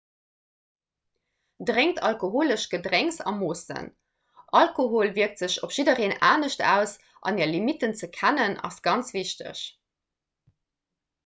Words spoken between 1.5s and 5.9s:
drénkt alkoholesch gedrénks a moossen alkohol wierkt sech op